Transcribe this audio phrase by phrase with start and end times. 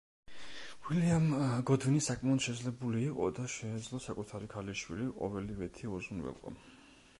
[0.91, 1.27] უილიამ
[1.69, 6.59] გოდვინი საკმაოდ შეძლებული იყო და შეეძლო საკუთარი ქალიშვილი ყოველივეთი უზრუნველყო.